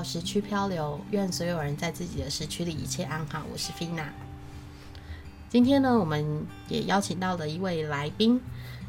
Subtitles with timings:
[0.00, 3.42] 到时区漂流，愿所有人在自己的时区里一切安好。
[3.52, 4.10] 我是菲娜。
[5.50, 8.40] 今天呢，我们也邀请到了一位来宾。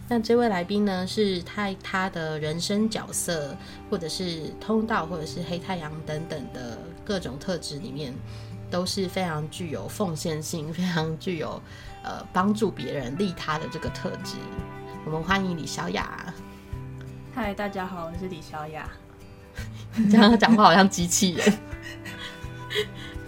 [0.07, 3.53] 那这位来宾呢，是他他的人生角色，
[3.89, 8.13] 或者是通道，或者是黑太阳等等的各种特质里面，
[8.69, 11.61] 都是非常具有奉献性，非常具有
[12.03, 14.37] 呃帮助别人、利他的这个特质。
[15.05, 16.33] 我们欢迎李小雅。
[17.35, 18.89] 嗨，大家好，我是李小雅。
[19.95, 21.53] 你 这样讲话好像机器人。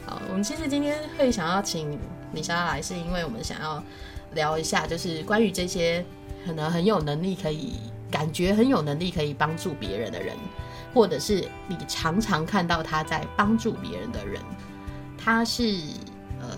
[0.05, 2.00] 好，我们其实今天会想要请
[2.34, 3.84] 李莎来，是因为我们想要
[4.34, 6.04] 聊一下，就是关于这些
[6.46, 7.73] 可能很有能力，可以
[8.09, 10.34] 感觉很有能力，可以帮助别人的人，
[10.94, 14.42] 或者是你常常看到他在帮助别人的人，
[15.18, 15.64] 他是
[16.40, 16.58] 呃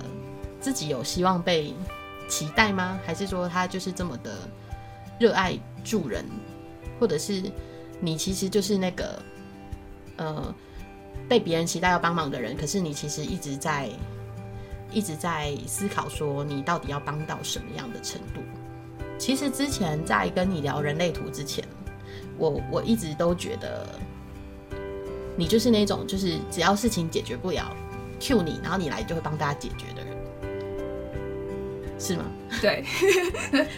[0.62, 1.74] 自己有希望被
[2.30, 3.00] 期待吗？
[3.06, 4.36] 还是说他就是这么的
[5.20, 6.24] 热爱助人，
[7.00, 7.42] 或者是
[8.00, 9.20] 你其实就是那个？
[10.18, 10.54] 呃，
[11.28, 13.90] 被别人期待要帮忙的人，可是你其实一直在
[14.92, 18.42] 一直在思考说，你到底要帮到什么样的程度？
[19.18, 21.64] 其实之前在跟你聊人类图之前，
[22.38, 23.88] 我我一直都觉得
[25.36, 27.76] 你就是那种，就是只要事情解决不了
[28.20, 30.16] ，Q 你，然后你来就会帮大家解决的人，
[32.00, 32.26] 是吗？
[32.62, 32.84] 对，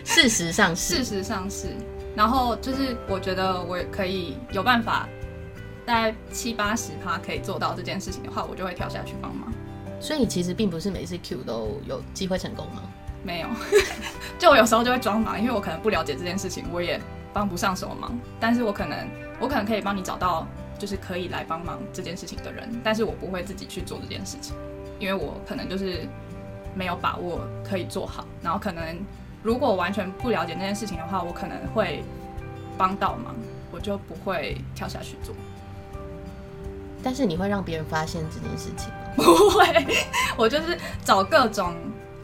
[0.04, 1.68] 事实上是，事实上是。
[2.16, 5.08] 然后就是我觉得我可以有办法。
[5.88, 9.50] 大概七八十趴可以做到这件事情的话，我就会跳下去帮忙。
[10.02, 12.84] 所以其实并不是每次 Q 都有机会成功吗？
[13.24, 13.48] 没有，
[14.38, 17.00] 就我有时候就会装忙，因为我可能不了解这件事情，我也
[17.34, 18.20] 帮不上什么忙。
[18.38, 19.08] 但是我可能，
[19.40, 20.46] 我可能可以帮你找到
[20.78, 24.56] 就是可以来帮忙这件事情的人，但是我不会自己去做这件事情，
[25.00, 26.06] 因为我可能就是
[26.76, 28.28] 没有把握可以做好。
[28.44, 29.00] 然后可能
[29.42, 32.04] 如果完全不了解那件事情的话，我可能会
[32.78, 33.34] 帮到忙，
[33.72, 35.34] 我就不会跳下去做。
[37.08, 39.14] 但是你会让别人发现这件事情吗？
[39.16, 39.88] 不会，
[40.36, 41.74] 我就是找各种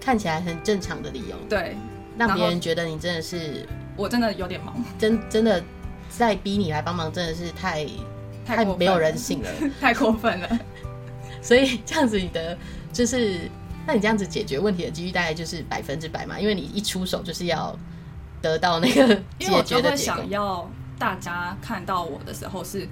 [0.02, 1.78] 看起来很正常的理由，对，
[2.18, 5.64] 让别人觉得你真的是，我真的有点忙，真真的
[6.10, 7.88] 在逼你来帮忙，真的是太
[8.46, 9.50] 太没有人性了，
[9.80, 10.60] 太过分了。
[11.42, 12.58] 所以这样子你的
[12.92, 13.50] 就是，
[13.88, 16.38] 那你这样子解决问题的几率大概就是百分之百嘛？
[16.38, 17.74] 因为你一出手就是要
[18.42, 20.70] 得到那个解决的想要
[21.00, 22.86] 大家看到我的时候是。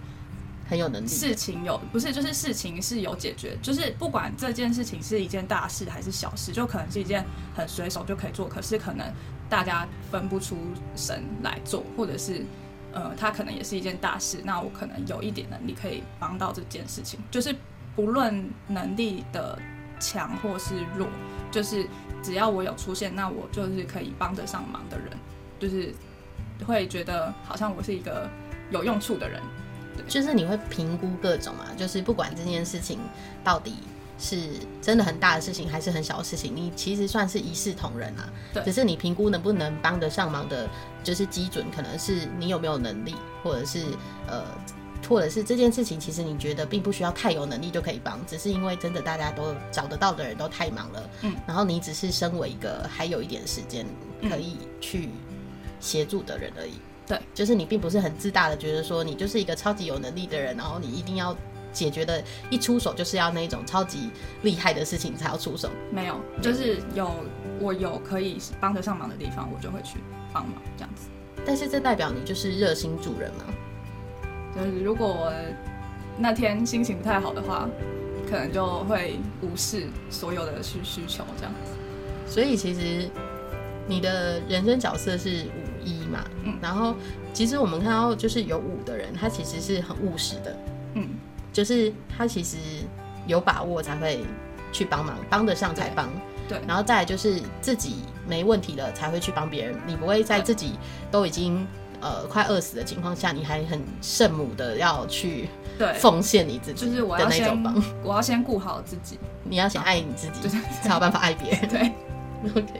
[0.71, 9.05] 很有能力，事情有不是就是事情是有解决，就是不管这件事情是一件大事还是小事，就可能是一件很随手就可以做，可是可能
[9.49, 10.55] 大家分不出
[10.95, 12.45] 神来做，或者是
[12.93, 17.53] 呃，它可能也是一件大事，那我可能有一点能力可以帮到这件事情，就是
[17.93, 19.59] 不论能力的
[19.99, 21.05] 强或是弱，
[21.51, 21.85] 就是
[22.23, 25.09] 只要我有出现，那我就是可以帮得上忙的人，
[25.59, 25.93] 就是
[26.65, 28.29] 会觉得好像我是一个
[28.69, 29.41] 有用处的人。
[30.07, 33.00] 就是你会评估各种嘛，就是不管这件事情
[33.44, 33.75] 到底
[34.19, 34.50] 是
[34.81, 38.29] 真的很大的事情，还是很小的事情，你其实算是一视同仁啊。
[38.53, 38.63] 对。
[38.63, 40.69] 只是你评估能不能帮得上忙的，
[41.03, 43.85] 就是基准可能是你有没有能力，或者是
[44.28, 44.44] 呃，
[45.09, 51.35] 或者是这件事情其实你觉得并不需要太有能力就可以帮，只是因为真的大家都找得到的人都太忙了，嗯。
[51.47, 53.85] 然后你只是身为一个还有一点时间
[54.29, 55.09] 可以去
[55.79, 56.73] 协助的人而已。
[57.07, 61.35] 对，就是你并不是很自大的，觉得说你就是一个超级有能力的人，然后你一定要
[61.73, 64.09] 解决的，一出手就是要那种超级
[64.44, 65.69] 厉害的事情才要出手。
[65.91, 67.11] 没有，就是有
[67.59, 69.97] 我有可以帮得上忙的地方，我就会去
[70.31, 71.09] 帮忙这样子。
[71.45, 73.44] 但是这代表你就是热心助人吗？
[74.56, 75.34] 就是如果我
[76.17, 77.67] 那天心情不太好的话，
[78.29, 81.72] 可能就会无视所有的需需求这样子。
[82.25, 83.09] 所以其实
[83.88, 85.47] 你的人生角色是。
[85.83, 86.95] 一嘛，嗯，然后
[87.33, 90.57] 其实我们看到就是有五的人，他其实是很务实的，
[90.95, 91.09] 嗯，
[91.51, 92.57] 就是他其实
[93.28, 94.19] 有把握才会
[94.72, 96.09] 去帮忙，帮得上才帮，
[96.47, 97.97] 对，然后再来就是自己
[98.28, 100.73] 没问题了才会去帮别人，你不会在自己
[101.09, 101.66] 都已经
[101.99, 105.93] 呃快饿死的情况下，你还很圣母的要去对。
[105.93, 107.63] 奉献你自己，就是我要先
[108.03, 110.47] 我要先顾好自己，你要先爱你自己，
[110.81, 111.91] 才有办法爱别人， 对，
[112.61, 112.73] OK。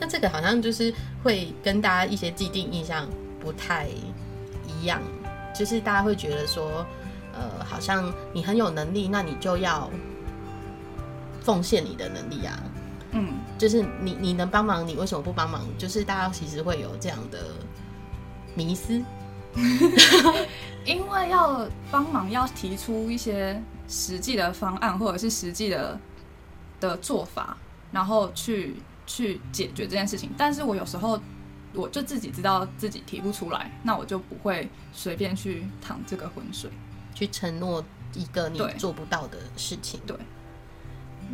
[0.00, 0.92] 那这个好像就是
[1.22, 3.06] 会跟大家一些既定印象
[3.40, 3.86] 不太
[4.66, 5.00] 一样，
[5.54, 6.84] 就是大家会觉得说，
[7.32, 9.88] 呃，好像你很有能力，那你就要
[11.40, 12.58] 奉献你的能力啊，
[13.12, 15.62] 嗯，就是你你能帮忙，你为什么不帮忙？
[15.78, 17.38] 就是大家其实会有这样的
[18.54, 19.00] 迷思，
[20.84, 25.98] 因为要帮忙，要提出一些实际的方案，或者是实际的
[26.80, 27.56] 的做法，
[27.92, 28.74] 然后去。
[29.06, 31.20] 去解决这件事情，但是我有时候
[31.72, 36.70] 我就自己知道自己提不出来，那我就不会随便去淌这个浑水。
[37.14, 40.00] 去承诺一个你做不到的事情。
[40.06, 40.16] 对。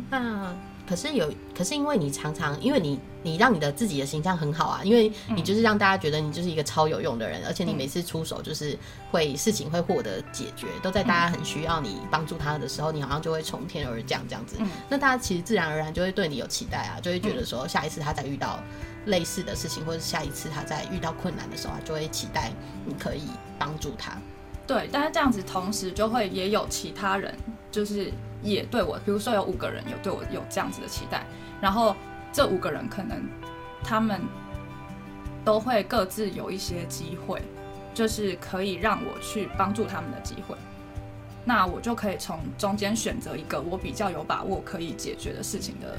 [0.09, 0.55] 那
[0.87, 8.77] 可是有，可是因为你常常，因为你你让你的自己的形象很好啊，因为你就是让大家觉得你就是一个超有用的人，而且你嗯每次出手就是
[9.11, 14.57] 会事情会获得解决，都在大家很需要你帮助他的时候，你好像就会从天而降这样子。
[14.59, 18.59] 嗯那大家其实自然而然就会对你有期待啊，就会觉得说下一次他再遇到
[19.05, 22.51] 类似的事情，或者下一次他在遇到困难的时候，他就会期待
[22.85, 23.23] 你可以
[23.57, 24.17] 帮助他。
[24.67, 27.33] 对，但是这样子同时就会也有其他人，
[27.71, 28.11] 就是
[28.41, 31.25] 也对我，比如说有五个人有对我有这样子的期待，
[31.61, 31.95] 然后
[32.33, 33.21] 这五个人可能
[33.83, 34.21] 他们
[35.43, 37.41] 都会各自有一些机会，
[37.93, 40.55] 就是可以让我去帮助他们的机会。
[41.43, 45.97] 那我就可以从中间选择一个我比较有把握可以解决的事情的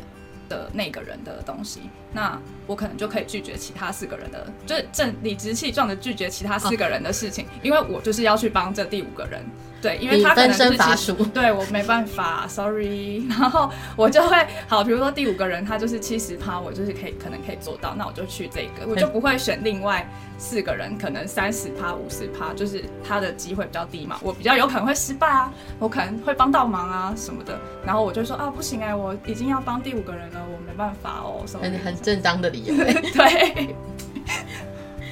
[0.48, 1.80] 的那个人的东西，
[2.12, 9.44] 那我可能就可以拒绝其他四个人的，就是正理直气壮的拒绝其他四个人的事情，因为我就是要去帮这第五个人，
[9.82, 13.26] 对，因为他可能是其实术，对我没办法，sorry。
[13.28, 14.36] 然后我就会
[14.68, 20.08] 好，比如说第五个人他就是七十趴，我就是可以可能可以做到，那我就去这个，我就不会选另外
[20.38, 27.58] 四个人，可能三十趴、五十趴，就是他的机会比较低嘛，我比较有可能会失败啊，我可能会帮到忙啊什么的。
[27.84, 32.74] 然后我就说啊，不行哎、我已经要帮第五个人了，我没办法哦，什么很很正当的理由。
[32.76, 33.74] 对，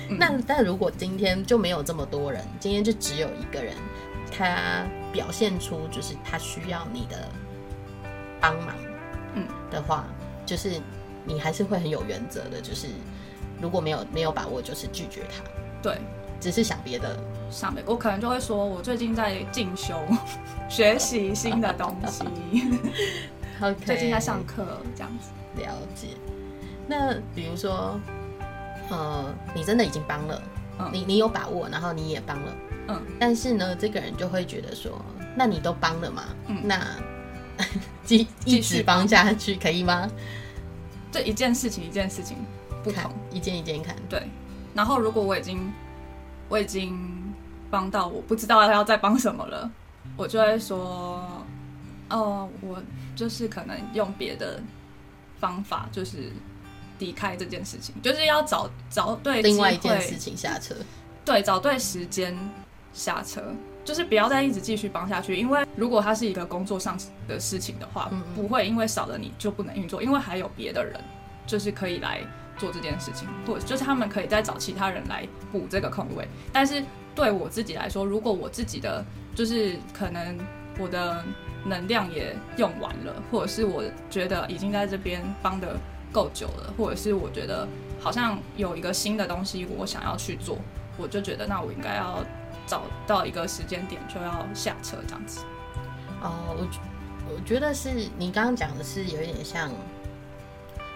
[0.17, 3.75] 那但如果今天就没有这么多人，今天就只有一个人，
[4.40, 7.28] 他表现出就是他需要你的
[8.40, 8.75] 帮忙，
[9.34, 10.04] 嗯的话，
[10.46, 10.81] 就是
[11.26, 12.87] 你还是会很有原则的，就是
[13.60, 15.44] 如果没有没有把握，就是拒绝他，
[15.82, 15.98] 对。
[16.40, 17.19] 只是想别的。
[17.50, 20.00] 想别我可能就会说，我最近在进修，
[20.70, 22.25] 学习新的东西，
[23.60, 25.31] OK，最近在上课这样子。
[25.60, 26.16] 了解。
[26.86, 28.00] 那比如说，
[28.88, 30.43] 呃，你真的已经帮了，
[30.78, 32.52] 嗯你你有把握，然后你也帮了，
[32.90, 35.00] 嗯，但是呢，这个人就会觉得说，
[35.37, 36.60] 那你都帮了嘛，嗯。
[36.64, 36.84] 那
[38.04, 40.10] 继一直帮下去可以吗？
[41.12, 42.37] 这一件事情一件事情
[42.82, 44.22] 不同，一件一件看，对。
[44.75, 45.70] 然后如果我已经
[46.48, 46.98] 我已经
[47.70, 49.70] 帮到我不知道要再帮什么了，
[50.16, 51.44] 我就会说，
[52.08, 52.82] 哦，我
[53.14, 54.60] 就是可能用别的
[55.38, 56.32] 方法，就是
[56.98, 60.75] 离开这件事情，就是要找找对另外一件事情下车。
[61.25, 62.34] 对，找对时间
[62.92, 63.42] 下车，
[63.84, 65.37] 就是不要再一直继续帮下去。
[65.37, 66.98] 因为如果它是一个工作上
[67.28, 70.98] 的事情的话，嗯嗯不会因为少了你就不能运作，因为还有别的人
[71.46, 72.20] 就是可以来
[72.56, 76.26] 做这件事情，或者就是他们可以再找其他人来补这个空位。
[76.52, 76.82] 但是
[77.14, 79.04] 对我自己来说，如果我自己的
[79.34, 80.38] 就是可能
[80.78, 81.25] 我的
[81.64, 85.76] 能量也用完了，或者是我觉得已经在这边帮的
[86.12, 87.66] 够久了，或者是我觉得
[88.00, 90.58] 好像有一个新的东西我想要去做，
[90.96, 92.25] 我就觉得那我应该要
[92.70, 95.40] 找到一个时间点就要下车这样子。
[96.22, 96.78] 哦，我觉
[97.28, 99.72] 我觉得是你刚刚讲的是有一点像，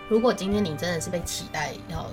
[0.09, 2.07] 如果今天你真的是被期待要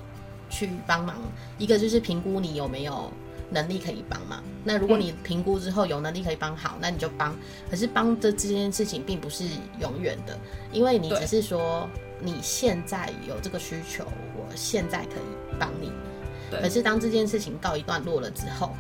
[0.50, 1.16] 去帮忙，
[1.60, 3.12] 一个就是评估你有没有
[3.52, 4.42] 能力可以帮忙。
[4.64, 7.36] 那如果你评估之后有能力可以帮好，那你就帮。
[7.70, 9.44] 可是帮的这件事情并不是
[9.80, 10.36] 永远的，
[10.72, 11.88] 因为你只是说
[12.20, 15.92] 你现在有这个需求，我现在可以帮你。
[16.50, 18.76] 可是当这件事情告一段落了之后，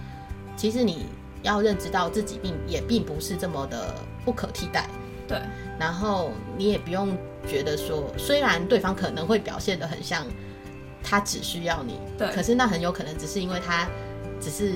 [0.62, 1.08] 其实你
[1.42, 4.88] 要认知到自己并也并不是这么的不可替代。
[5.28, 5.42] 对，
[5.80, 10.24] 然后你也不用觉得说，虽然对方可能会表现的很像
[11.02, 13.90] 他只需要你，对可是那很有可能只是因为他
[14.40, 14.76] 只是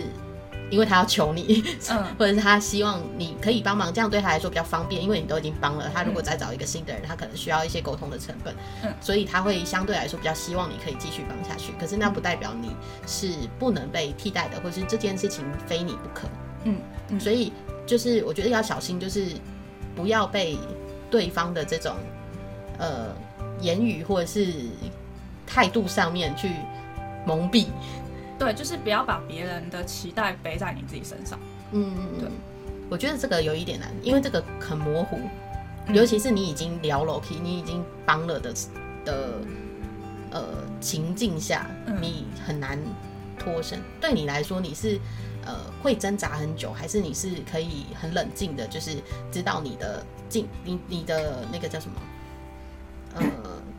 [0.69, 5.89] 因为他要求你，嗯， 或者是他希望你可以帮忙，这样对他来说比较方便，因为你都已经帮了。
[5.93, 8.53] 他如果再找一个新的人，他可能需要一些沟通的成本，
[8.83, 11.73] 嗯所以他会相对来说比较希望你可以继续帮下去。
[11.79, 12.69] 可是那不代表你
[13.05, 16.27] 是不能被替代的，或是这件事情非你不可。
[16.63, 16.77] 嗯
[17.09, 17.53] 嗯所以
[17.85, 19.27] 就是我觉得要小心，就是
[19.95, 20.57] 不要被
[21.11, 21.95] 对方的这种
[22.79, 23.13] 呃
[23.61, 24.53] 言语或者是
[25.45, 26.49] 态度上面去
[27.25, 27.67] 蒙蔽。
[28.37, 31.39] 对，就是不要把别人的期待背在你自己身上。
[31.71, 32.29] 嗯嗯，对，
[32.89, 35.17] 我觉得这个有一点难，因为这个很模糊，
[35.87, 38.53] 嗯尤其是你已经聊了 K，你已经帮了的
[39.05, 39.39] 的
[40.31, 40.43] 呃
[40.81, 42.77] 情境下，嗯你很难
[43.39, 43.79] 脱身。
[44.01, 44.99] 对你来说，你是
[45.45, 48.97] 呃会挣扎很久，还是你是可以很冷静的，就是
[49.31, 52.01] 知道你的境你你的那个叫什么
[53.15, 53.23] 呃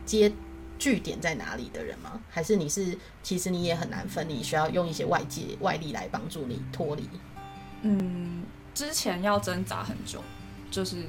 [0.04, 0.32] 接
[0.78, 2.21] 据点在哪里的人吗？
[2.30, 7.09] 还是你是其实你也很难分，你需要用一些外界外力来帮助你脱离？
[7.83, 8.42] 嗯，
[8.75, 10.23] 之前要挣扎很久，
[10.71, 11.06] 就是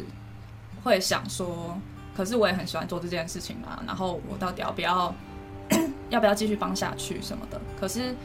[0.84, 1.78] 会想说，
[2.16, 5.14] 可是我也很喜欢做这件事情嘛，然后我到底要不要
[6.10, 7.60] 要不要继续帮下去什么的？
[7.80, 8.16] 可是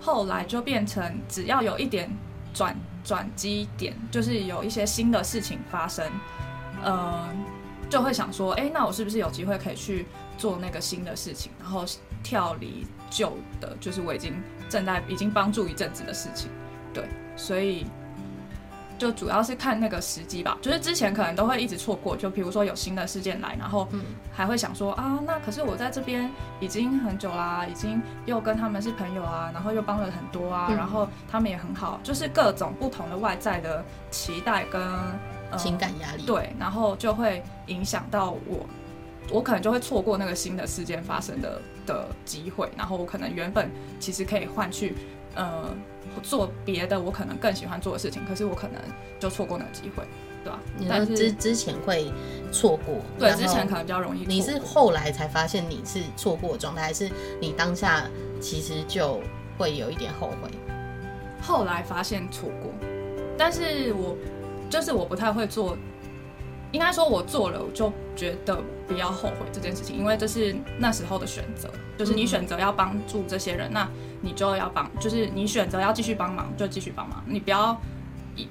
[0.00, 2.10] 后来就变成只要有一点
[2.52, 6.06] 转转机点，就是有一些新的事情发生，
[6.82, 7.28] 呃，
[7.88, 10.06] 就会想说，哎、那我是不是有机会可以去
[10.38, 11.84] 做那个新的事情，然后
[12.22, 14.32] 跳离旧的，就是我已经
[14.70, 16.48] 正在已经帮助一阵子的事情，
[16.94, 17.04] 对，
[17.36, 17.86] 所以。
[18.98, 24.00] 就主要是看那个时机吧，就是之前可能都会一直错过，就比如说有新的事件来，然后嗯。
[24.32, 26.28] 还会想说啊，那可是我在这边
[26.58, 30.76] 已经很久啦，已经又跟他们是朋友啊，然后又帮了很多啊，嗯。
[30.76, 34.82] 然后他们也很好，就是各种不同的外在的期待跟、
[35.52, 38.66] 呃、情感压力，对，然后就会影响到我，
[39.30, 43.70] 我可能就会错过那个新的事件发生的的机会，然后我可能原本
[44.00, 44.94] 其实可以换去
[45.34, 45.74] 呃
[46.22, 48.80] 做别的我可能更喜欢做的事情，可是我可能
[49.20, 50.02] 就错过那个机会，
[50.42, 52.10] 对吧、但是之之前会
[52.50, 58.08] 错过，对之前可能比较容易，你是后来才发现你是错过的状态，还是你当下
[58.40, 59.20] 其实就
[59.58, 60.48] 会有一点后悔？
[61.40, 62.72] 后来发现错过，
[63.36, 64.16] 但是我
[64.68, 65.76] 就是我不太会做，
[66.72, 73.88] 应该说我做了，我就觉得不要后悔这件事情，因为这是那时候的选择，就是你嗯选择要帮助这些人，那
[74.20, 77.78] 你就要帮，就是你选择要继续帮忙就继续帮忙，你不要。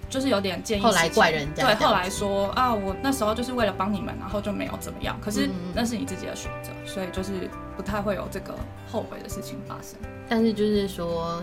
[0.10, 5.18] 就是有点建议后来怪人家对，后来说啊，我那时候就是为了帮你们，然后就没有怎么样。
[5.22, 8.54] 可是嗯那是你自己的选择，所以就是不太会有这个
[8.92, 9.98] 后悔的事情发生。
[10.28, 11.42] 但是就是说，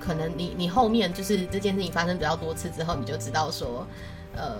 [0.00, 3.86] 可能你你后面就是这件事情发生比较多次之后，你就知道说，
[4.34, 4.56] 呃，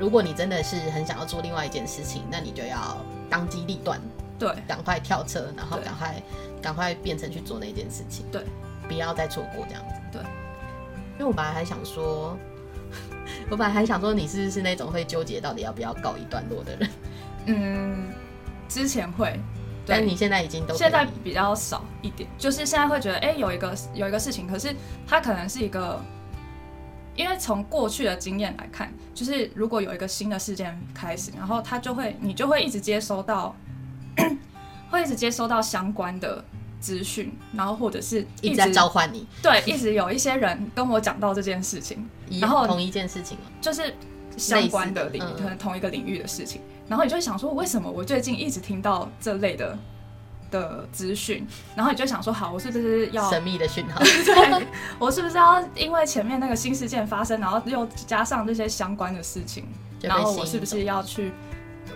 [0.00, 2.96] 如果你真的是很想要做另外一件事情，那你就要
[3.28, 4.00] 当机立断，
[4.38, 6.22] 对，赶快跳车，然后赶快
[6.62, 8.42] 赶快变成去做那件事情，对，
[8.88, 9.94] 不要再错过这样子。
[10.10, 10.22] 对，
[11.18, 12.34] 因为我本来还想说，
[13.50, 16.90] 我本来还想说你是不是那种会纠结到底要不要告一段落的人，
[17.46, 18.08] 嗯，
[18.68, 19.38] 之前会，
[19.86, 24.74] 但你现在已经都现在比较少一点，就是现在会觉得，哎、有一个有一个事情，可是
[25.06, 26.00] 它可能是一个，
[27.16, 33.54] 因为从过去的经验来看，就是如果有一个新的事件开始，然后它就会，你就会一直接收到，
[34.90, 36.42] 会一直接收到相关的
[36.80, 42.08] 资讯，然后或者是一直在召唤你，对，一直有一些人跟我讲到这件事情，
[42.40, 43.36] 然后同一件事情？
[43.60, 43.94] 就是
[44.36, 49.76] 相关的领域，可能同一个领域的事情，然后你就会想说，为什么我最近一直听到这类的
[50.50, 51.46] 的资讯？
[51.74, 54.66] 然后你就想说，好，我是不是要神秘的讯号， 对，
[54.98, 59.64] 我是不是要因为前面那个新事件发生，然后又加上这些相关的事情，
[60.02, 61.32] 然后我是不是要去，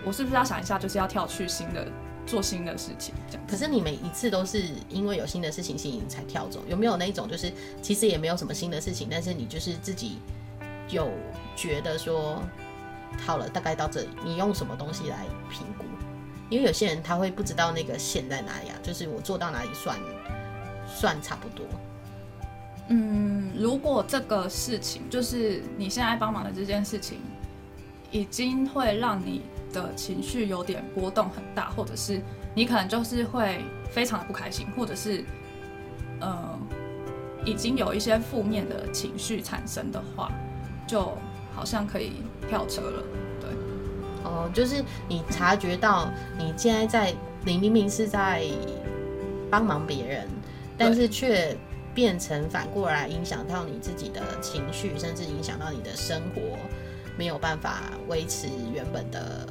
[0.03, 1.87] 我是不是要想一下，就是要跳去新的
[2.25, 10.17] 做新的事情，这样可是你每一次都是因为有新的事情吸引才跳走，有没有那一种就是其实也没有什么新的事情，但是你就是自己
[10.89, 11.09] 有
[11.55, 12.41] 觉得说，
[13.25, 15.85] 好了，大概到这里，你用什么东西来评估？
[16.49, 19.97] 因为有些人他会不知道那个线在哪里啊，就是我做到哪里算
[20.87, 21.65] 算差不多。
[22.89, 27.19] 嗯，如果这个事情就是你现在帮忙的这件事情，
[28.11, 29.41] 已经会让你
[29.73, 32.21] 的情绪有点波动很大，或者是
[32.53, 35.25] 你可能就是会非常的不开心，或者是
[36.19, 36.59] 呃
[37.43, 40.31] 已经有一些负面的情绪产生的话，
[40.85, 41.11] 就
[41.55, 43.03] 好像可以跳车了。
[44.25, 47.13] 对，哦，就是你察觉到你现在在，
[47.43, 48.43] 你明明是在
[49.49, 50.27] 帮忙别人，
[50.77, 51.55] 但是却
[51.93, 56.41] 变成反过来影响到你自己的情绪，甚至影响到你的生活，
[57.17, 59.47] 没有办法维持原本的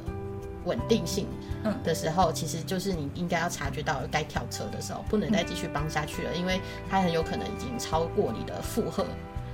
[0.65, 1.27] 稳定性
[1.63, 1.73] 嗯。
[1.83, 9.05] 的时候，其实就是你应该要察觉到该跳车的时候，不能再继续帮下去了，因为它很有可能已经超过你的负荷，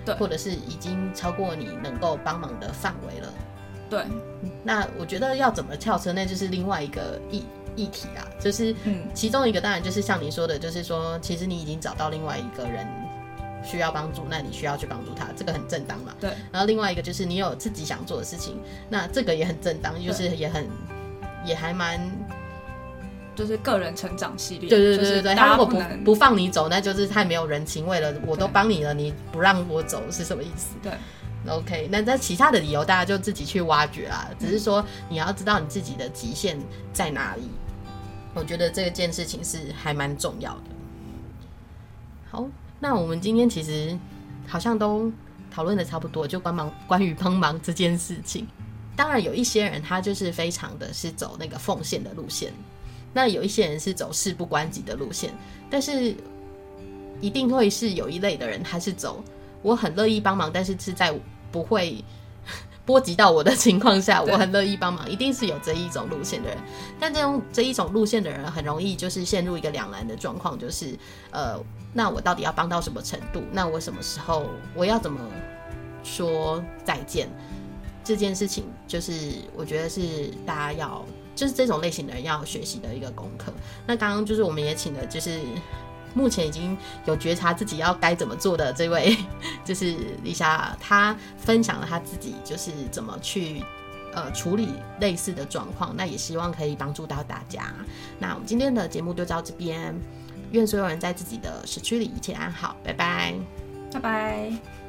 [0.03, 0.15] 对。
[0.15, 3.33] 或者是已经超过你能够帮忙的范围了。
[3.91, 4.05] 对，
[4.63, 7.43] 那我觉得要怎么跳车，那就是另外一个议
[7.75, 8.23] 议题啊。
[8.39, 12.87] 就是嗯，其中一个，当然就是像你说的，就是说，其实你已经找到另外一个人
[13.65, 16.15] 需要帮助，那你需要去帮助他，这个很正当嘛。
[16.21, 16.29] 对。
[16.53, 18.57] 然后另外一个就是你有自己想做的事情，
[18.87, 20.65] 那这个也很正当，就是也很
[21.45, 21.99] 也还蛮
[23.35, 25.35] 就是个人成长系列，对对对对对。
[25.35, 28.13] 他如果不不放你走，那就是太没有人情味了。
[28.25, 30.75] 我都帮你了，你不让我走是什么意思？
[30.81, 30.93] 对
[31.47, 34.29] OK，那在其他的理由，大家就自己去挖掘啦。
[34.39, 36.59] 只是说你要知道你自己的极限
[36.93, 37.49] 在哪里，
[38.35, 40.61] 我觉得这件事情是还蛮重要的。
[42.29, 42.47] 好，
[42.79, 43.97] 那我们今天其实
[44.47, 45.11] 好像都
[45.49, 48.47] 讨论的差不多，就关忙 关于帮忙这件事情。
[48.95, 52.53] 当然有一些人他就是非常的是走那个奉献的路线，
[53.13, 55.33] 那有一些人是走事不关己的路线，
[55.71, 56.15] 但是
[57.19, 59.23] 一定会是有一类的人，他是走
[59.61, 61.13] 我很乐意帮忙，但是是在
[61.51, 62.03] 不会
[62.85, 66.57] 波及到我的情况下，我很乐意帮忙，一定是有这一种路线的人。
[66.99, 70.97] 但这种这一种路线的人，很容易就是陷入一个两难的状况，就是
[71.29, 71.59] 呃，
[71.93, 73.43] 那我到底要帮到什么程度？
[73.51, 75.19] 那我什么时候我要怎么
[76.03, 77.29] 说再见
[78.03, 83.53] 这件事情，就是我觉得是大家要，就是这种类型的人要学习的一个功课。
[83.85, 85.39] 那刚刚就是我们也请了，就是
[86.13, 89.17] 目前已经有觉察自己要该怎么做的这位，
[89.65, 93.63] 就是丽莎，她分享了她自己就是怎么去
[94.13, 97.73] 呃处理类似的状况，那也希望可以帮助到大家。
[98.19, 99.95] 那我们今天的节目就到这边，
[100.51, 103.33] 愿所有人在自己的时区里一切安好，拜拜。
[103.93, 104.80] 拜拜。